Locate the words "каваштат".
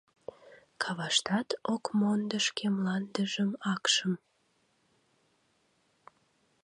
0.81-1.49